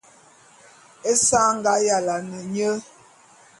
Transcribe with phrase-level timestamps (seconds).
[1.11, 2.69] Esa a nga yalane nye.